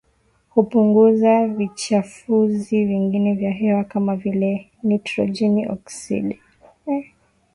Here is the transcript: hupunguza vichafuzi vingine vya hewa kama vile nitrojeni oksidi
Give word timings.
hupunguza 0.49 1.47
vichafuzi 1.47 2.85
vingine 2.85 3.33
vya 3.35 3.51
hewa 3.51 3.83
kama 3.83 4.15
vile 4.15 4.71
nitrojeni 4.83 5.67
oksidi 5.71 6.39